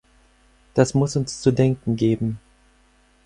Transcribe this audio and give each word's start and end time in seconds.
Das 0.73 0.95
muss 0.95 1.15
uns 1.15 1.41
zu 1.43 1.51
denken 1.51 1.95
geben. 1.95 2.39